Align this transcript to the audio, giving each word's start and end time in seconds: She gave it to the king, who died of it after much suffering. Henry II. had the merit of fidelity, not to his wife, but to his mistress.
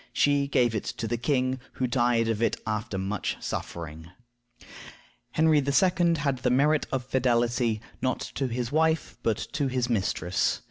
She 0.13 0.47
gave 0.47 0.73
it 0.73 0.85
to 0.97 1.07
the 1.07 1.15
king, 1.15 1.59
who 1.73 1.85
died 1.85 2.27
of 2.27 2.41
it 2.41 2.59
after 2.65 2.97
much 2.97 3.37
suffering. 3.39 4.09
Henry 5.33 5.59
II. 5.59 6.15
had 6.15 6.39
the 6.39 6.49
merit 6.49 6.87
of 6.91 7.03
fidelity, 7.05 7.81
not 8.01 8.21
to 8.33 8.47
his 8.47 8.71
wife, 8.71 9.17
but 9.21 9.37
to 9.53 9.67
his 9.67 9.91
mistress. 9.91 10.59